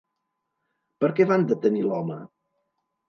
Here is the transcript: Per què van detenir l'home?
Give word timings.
Per 1.05 1.09
què 1.19 1.29
van 1.33 1.45
detenir 1.53 1.85
l'home? 1.91 2.19